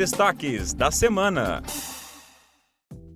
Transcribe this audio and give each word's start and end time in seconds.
destaques 0.00 0.72
da 0.72 0.90
semana. 0.90 1.62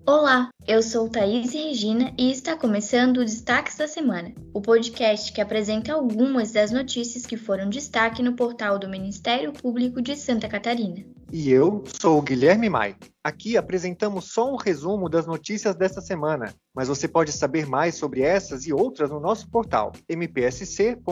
Olá, 0.06 0.50
eu 0.67 0.83
sou 0.83 1.08
Thaís 1.08 1.54
Regina 1.54 2.12
e 2.18 2.30
está 2.30 2.58
começando 2.58 3.17
o 3.17 3.25
Destaques 3.25 3.79
da 3.79 3.88
Semana, 3.88 4.34
o 4.52 4.60
podcast 4.60 5.33
que 5.33 5.41
apresenta 5.41 5.94
algumas 5.94 6.52
das 6.52 6.70
notícias 6.70 7.25
que 7.25 7.39
foram 7.39 7.70
destaque 7.70 8.23
no 8.23 8.36
portal 8.36 8.79
do 8.79 8.86
Ministério 8.86 9.50
Público 9.50 10.02
de 10.02 10.14
Santa 10.14 10.46
Catarina. 10.46 11.02
E 11.32 11.50
eu 11.50 11.82
sou 11.98 12.18
o 12.18 12.22
Guilherme 12.22 12.68
Mai. 12.68 12.94
Aqui 13.24 13.56
apresentamos 13.56 14.30
só 14.30 14.52
um 14.52 14.56
resumo 14.56 15.08
das 15.08 15.26
notícias 15.26 15.74
desta 15.74 16.02
semana, 16.02 16.52
mas 16.74 16.88
você 16.88 17.08
pode 17.08 17.32
saber 17.32 17.64
mais 17.64 17.94
sobre 17.94 18.20
essas 18.20 18.66
e 18.66 18.74
outras 18.74 19.08
no 19.08 19.20
nosso 19.20 19.48
portal 19.48 19.90
mpsc.mp.br. 20.06 21.04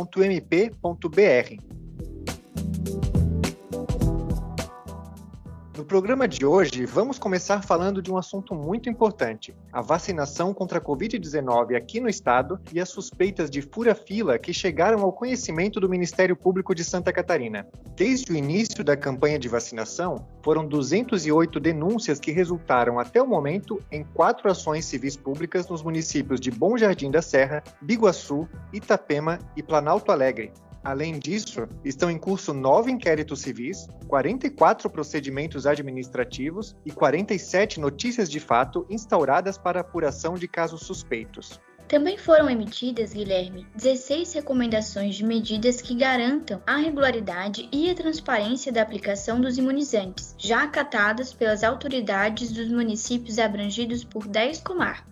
No 5.83 5.87
programa 5.87 6.29
de 6.29 6.47
hoje, 6.47 6.87
vamos 6.87 7.19
começar 7.19 7.61
falando 7.61 8.01
de 8.01 8.09
um 8.09 8.17
assunto 8.17 8.55
muito 8.55 8.89
importante: 8.89 9.53
a 9.73 9.83
vacinação 9.83 10.55
contra 10.55 10.79
a 10.79 10.81
Covid-19 10.81 11.77
aqui 11.77 11.99
no 11.99 12.09
estado 12.09 12.61
e 12.73 12.79
as 12.79 12.89
suspeitas 12.89 13.51
de 13.51 13.61
fura-fila 13.61 14.39
que 14.39 14.55
chegaram 14.55 15.01
ao 15.01 15.13
conhecimento 15.13 15.81
do 15.81 15.89
Ministério 15.89 16.37
Público 16.37 16.73
de 16.73 16.85
Santa 16.85 17.13
Catarina. 17.13 17.67
Desde 17.97 18.31
o 18.31 18.37
início 18.37 18.85
da 18.85 18.97
campanha 18.97 19.41
de 19.41 19.49
vacinação, 19.49 20.25
foram 20.45 20.69
208 20.69 21.59
denúncias 21.59 22.21
que 22.21 22.31
resultaram 22.31 23.01
até 23.01 23.21
o 23.21 23.27
momento 23.27 23.83
em 23.91 24.05
quatro 24.05 24.49
ações 24.49 24.85
civis 24.85 25.17
públicas 25.17 25.67
nos 25.67 25.83
municípios 25.83 26.39
de 26.39 26.53
Bom 26.53 26.79
Jardim 26.79 27.11
da 27.11 27.21
Serra, 27.21 27.61
Biguaçu, 27.81 28.49
Itapema 28.73 29.41
e 29.57 29.65
Planalto 29.65 30.13
Alegre. 30.13 30.53
Além 30.85 31.19
disso, 31.19 31.69
estão 31.85 32.11
em 32.11 32.19
curso 32.19 32.53
nove 32.53 32.91
inquéritos 32.91 33.41
civis, 33.41 33.87
44 34.09 34.91
procedimentos 34.91 35.67
administrativos 35.67 36.75
e 36.85 36.91
47 36.91 37.79
notícias 37.79 38.29
de 38.29 38.41
fato 38.41 38.85
instauradas 38.91 39.57
para 39.57 39.81
apuração 39.81 40.35
de 40.35 40.49
casos 40.49 40.83
suspeitos. 40.83 41.61
Também 41.87 42.17
foram 42.17 42.49
emitidas, 42.49 43.13
Guilherme, 43.13 43.67
16 43.77 44.33
recomendações 44.33 45.15
de 45.15 45.25
medidas 45.25 45.83
que 45.83 45.95
garantam 45.95 46.63
a 46.67 46.77
regularidade 46.77 47.69
e 47.71 47.91
a 47.91 47.95
transparência 47.95 48.73
da 48.73 48.81
aplicação 48.81 49.41
dos 49.41 49.59
imunizantes, 49.59 50.35
já 50.39 50.63
acatadas 50.63 51.35
pelas 51.35 51.63
autoridades 51.63 52.51
dos 52.51 52.69
municípios 52.69 53.39
abrangidos 53.39 54.05
por 54.05 54.27
10 54.27 54.63
comarcas. 54.63 55.12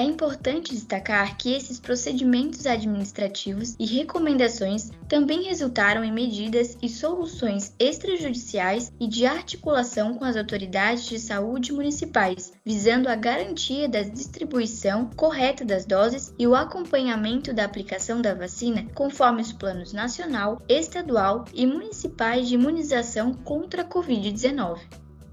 É 0.00 0.02
importante 0.02 0.72
destacar 0.72 1.36
que 1.36 1.52
esses 1.52 1.78
procedimentos 1.78 2.64
administrativos 2.64 3.76
e 3.78 3.84
recomendações 3.84 4.90
também 5.06 5.42
resultaram 5.42 6.02
em 6.02 6.10
medidas 6.10 6.74
e 6.80 6.88
soluções 6.88 7.74
extrajudiciais 7.78 8.90
e 8.98 9.06
de 9.06 9.26
articulação 9.26 10.14
com 10.14 10.24
as 10.24 10.38
autoridades 10.38 11.04
de 11.04 11.18
saúde 11.18 11.70
municipais, 11.74 12.50
visando 12.64 13.10
a 13.10 13.14
garantia 13.14 13.86
da 13.90 14.00
distribuição 14.00 15.10
correta 15.14 15.66
das 15.66 15.84
doses 15.84 16.32
e 16.38 16.46
o 16.46 16.54
acompanhamento 16.54 17.52
da 17.52 17.66
aplicação 17.66 18.22
da 18.22 18.32
vacina 18.32 18.86
conforme 18.94 19.42
os 19.42 19.52
planos 19.52 19.92
nacional, 19.92 20.62
estadual 20.66 21.44
e 21.52 21.66
municipais 21.66 22.48
de 22.48 22.54
imunização 22.54 23.34
contra 23.34 23.82
a 23.82 23.86
Covid-19. 23.86 24.78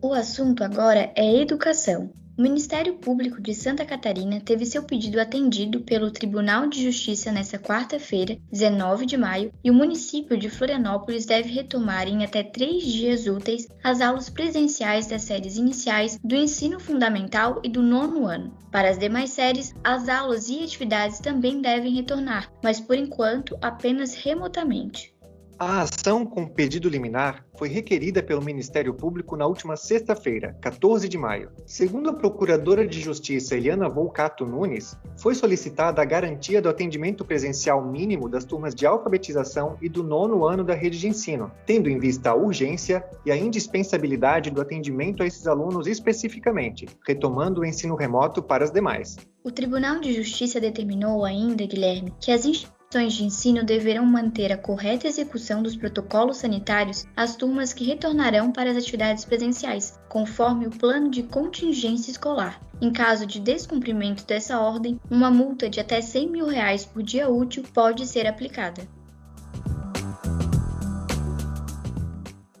O 0.00 0.12
assunto 0.12 0.62
agora 0.62 1.12
é 1.16 1.42
educação. 1.42 2.12
O 2.38 2.40
Ministério 2.40 2.94
Público 2.94 3.42
de 3.42 3.52
Santa 3.52 3.84
Catarina 3.84 4.40
teve 4.40 4.64
seu 4.64 4.84
pedido 4.84 5.20
atendido 5.20 5.80
pelo 5.80 6.08
Tribunal 6.08 6.68
de 6.68 6.84
Justiça 6.84 7.32
nesta 7.32 7.58
quarta-feira, 7.58 8.38
19 8.52 9.06
de 9.06 9.16
maio, 9.16 9.52
e 9.64 9.72
o 9.72 9.74
município 9.74 10.38
de 10.38 10.48
Florianópolis 10.48 11.26
deve 11.26 11.50
retomar 11.50 12.06
em 12.06 12.22
até 12.22 12.44
três 12.44 12.84
dias 12.84 13.26
úteis 13.26 13.66
as 13.82 14.00
aulas 14.00 14.30
presenciais 14.30 15.08
das 15.08 15.22
séries 15.22 15.56
iniciais 15.56 16.16
do 16.22 16.36
ensino 16.36 16.78
fundamental 16.78 17.60
e 17.64 17.68
do 17.68 17.82
nono 17.82 18.24
ano. 18.24 18.56
Para 18.70 18.88
as 18.88 18.98
demais 18.98 19.30
séries, 19.30 19.74
as 19.82 20.08
aulas 20.08 20.48
e 20.48 20.62
atividades 20.62 21.18
também 21.18 21.60
devem 21.60 21.92
retornar, 21.92 22.52
mas 22.62 22.78
por 22.78 22.96
enquanto 22.96 23.58
apenas 23.60 24.14
remotamente. 24.14 25.12
A 25.60 25.80
ação 25.80 26.24
com 26.24 26.46
pedido 26.46 26.88
liminar 26.88 27.44
foi 27.56 27.68
requerida 27.68 28.22
pelo 28.22 28.40
Ministério 28.40 28.94
Público 28.94 29.36
na 29.36 29.44
última 29.44 29.76
sexta-feira, 29.76 30.56
14 30.60 31.08
de 31.08 31.18
maio. 31.18 31.50
Segundo 31.66 32.10
a 32.10 32.12
Procuradora 32.12 32.86
de 32.86 33.00
Justiça 33.00 33.56
Eliana 33.56 33.88
Volcato 33.88 34.46
Nunes, 34.46 34.96
foi 35.16 35.34
solicitada 35.34 36.00
a 36.00 36.04
garantia 36.04 36.62
do 36.62 36.68
atendimento 36.68 37.24
presencial 37.24 37.84
mínimo 37.84 38.28
das 38.28 38.44
turmas 38.44 38.72
de 38.72 38.86
alfabetização 38.86 39.76
e 39.82 39.88
do 39.88 40.04
nono 40.04 40.46
ano 40.46 40.62
da 40.62 40.74
rede 40.74 40.96
de 40.96 41.08
ensino, 41.08 41.50
tendo 41.66 41.90
em 41.90 41.98
vista 41.98 42.30
a 42.30 42.36
urgência 42.36 43.04
e 43.26 43.32
a 43.32 43.36
indispensabilidade 43.36 44.52
do 44.52 44.60
atendimento 44.60 45.24
a 45.24 45.26
esses 45.26 45.48
alunos 45.48 45.88
especificamente, 45.88 46.86
retomando 47.04 47.62
o 47.62 47.64
ensino 47.64 47.96
remoto 47.96 48.40
para 48.40 48.62
as 48.62 48.70
demais. 48.70 49.16
O 49.42 49.50
Tribunal 49.50 49.98
de 49.98 50.12
Justiça 50.12 50.60
determinou 50.60 51.24
ainda, 51.24 51.66
Guilherme, 51.66 52.14
que 52.20 52.30
as 52.30 52.44
instituições 52.44 52.77
instituições 52.88 53.12
de 53.12 53.24
ensino 53.24 53.64
deverão 53.64 54.06
manter 54.06 54.50
a 54.50 54.56
correta 54.56 55.06
execução 55.06 55.62
dos 55.62 55.76
protocolos 55.76 56.38
sanitários 56.38 57.04
às 57.14 57.36
turmas 57.36 57.74
que 57.74 57.84
retornarão 57.84 58.50
para 58.50 58.70
as 58.70 58.78
atividades 58.78 59.26
presenciais, 59.26 59.98
conforme 60.08 60.66
o 60.66 60.70
plano 60.70 61.10
de 61.10 61.22
contingência 61.22 62.10
escolar. 62.10 62.58
Em 62.80 62.90
caso 62.90 63.26
de 63.26 63.40
descumprimento 63.40 64.24
dessa 64.24 64.58
ordem, 64.58 64.98
uma 65.10 65.30
multa 65.30 65.68
de 65.68 65.80
até 65.80 66.00
100 66.00 66.30
mil 66.30 66.46
reais 66.46 66.86
por 66.86 67.02
dia 67.02 67.28
útil 67.28 67.62
pode 67.74 68.06
ser 68.06 68.26
aplicada. 68.26 68.88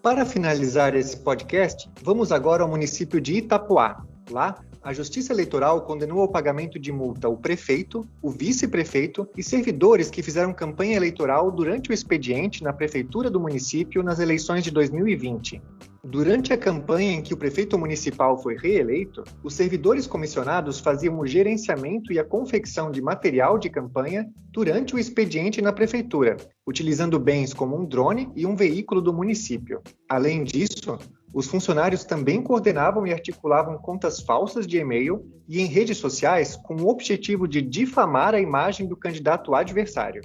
Para 0.02 0.26
finalizar 0.26 0.94
esse 0.94 1.16
podcast, 1.16 1.90
vamos 2.02 2.32
agora 2.32 2.62
ao 2.62 2.68
município 2.68 3.18
de 3.18 3.38
Itapuá. 3.38 4.04
Lá, 4.30 4.62
a 4.82 4.92
Justiça 4.92 5.32
Eleitoral 5.32 5.82
condenou 5.82 6.20
ao 6.20 6.28
pagamento 6.28 6.78
de 6.78 6.92
multa 6.92 7.28
o 7.28 7.36
prefeito, 7.36 8.08
o 8.22 8.30
vice-prefeito 8.30 9.28
e 9.36 9.42
servidores 9.42 10.10
que 10.10 10.22
fizeram 10.22 10.52
campanha 10.52 10.96
eleitoral 10.96 11.50
durante 11.50 11.90
o 11.90 11.92
expediente 11.92 12.62
na 12.62 12.72
prefeitura 12.72 13.30
do 13.30 13.40
município 13.40 14.02
nas 14.02 14.20
eleições 14.20 14.64
de 14.64 14.70
2020. 14.70 15.60
Durante 16.10 16.54
a 16.54 16.56
campanha 16.56 17.12
em 17.12 17.20
que 17.20 17.34
o 17.34 17.36
prefeito 17.36 17.78
municipal 17.78 18.42
foi 18.42 18.56
reeleito, 18.56 19.22
os 19.44 19.52
servidores 19.52 20.06
comissionados 20.06 20.80
faziam 20.80 21.18
o 21.18 21.26
gerenciamento 21.26 22.14
e 22.14 22.18
a 22.18 22.24
confecção 22.24 22.90
de 22.90 23.02
material 23.02 23.58
de 23.58 23.68
campanha 23.68 24.26
durante 24.50 24.94
o 24.94 24.98
expediente 24.98 25.60
na 25.60 25.70
prefeitura, 25.70 26.38
utilizando 26.66 27.18
bens 27.18 27.52
como 27.52 27.78
um 27.78 27.84
drone 27.84 28.32
e 28.34 28.46
um 28.46 28.56
veículo 28.56 29.02
do 29.02 29.12
município. 29.12 29.82
Além 30.08 30.44
disso, 30.44 30.98
os 31.30 31.46
funcionários 31.46 32.04
também 32.04 32.42
coordenavam 32.42 33.06
e 33.06 33.12
articulavam 33.12 33.76
contas 33.76 34.18
falsas 34.18 34.66
de 34.66 34.78
e-mail 34.78 35.30
e 35.46 35.60
em 35.60 35.66
redes 35.66 35.98
sociais 35.98 36.56
com 36.56 36.74
o 36.76 36.88
objetivo 36.88 37.46
de 37.46 37.60
difamar 37.60 38.34
a 38.34 38.40
imagem 38.40 38.88
do 38.88 38.96
candidato 38.96 39.54
adversário. 39.54 40.22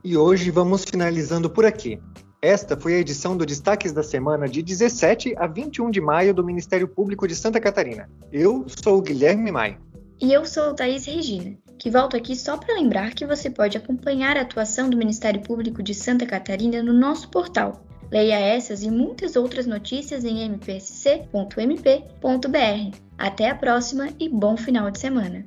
E 0.02 0.16
hoje 0.16 0.50
vamos 0.50 0.84
finalizando 0.84 1.50
por 1.50 1.66
aqui. 1.66 2.00
Esta 2.40 2.76
foi 2.76 2.94
a 2.94 2.98
edição 3.00 3.36
do 3.36 3.44
Destaques 3.44 3.90
da 3.90 4.04
Semana 4.04 4.46
de 4.46 4.62
17 4.62 5.34
a 5.36 5.48
21 5.48 5.90
de 5.90 6.00
maio 6.00 6.32
do 6.32 6.44
Ministério 6.44 6.86
Público 6.86 7.26
de 7.26 7.34
Santa 7.34 7.58
Catarina. 7.58 8.08
Eu 8.30 8.64
sou 8.68 8.98
o 8.98 9.02
Guilherme 9.02 9.50
Maia. 9.50 9.76
E 10.20 10.32
eu 10.32 10.46
sou 10.46 10.72
Thaís 10.72 11.04
Regina, 11.04 11.56
que 11.76 11.90
volto 11.90 12.16
aqui 12.16 12.36
só 12.36 12.56
para 12.56 12.76
lembrar 12.76 13.12
que 13.12 13.26
você 13.26 13.50
pode 13.50 13.76
acompanhar 13.76 14.36
a 14.36 14.42
atuação 14.42 14.88
do 14.88 14.96
Ministério 14.96 15.40
Público 15.40 15.82
de 15.82 15.92
Santa 15.92 16.26
Catarina 16.26 16.80
no 16.80 16.92
nosso 16.92 17.28
portal. 17.28 17.84
Leia 18.08 18.38
essas 18.38 18.84
e 18.84 18.90
muitas 18.90 19.34
outras 19.34 19.66
notícias 19.66 20.24
em 20.24 20.48
mpsc.mp.br. 20.48 21.38
Até 23.18 23.50
a 23.50 23.54
próxima 23.56 24.10
e 24.18 24.28
bom 24.28 24.56
final 24.56 24.92
de 24.92 25.00
semana! 25.00 25.44